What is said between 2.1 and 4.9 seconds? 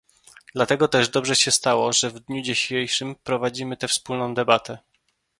dniu dzisiejszym prowadzimy tę wspólną debatę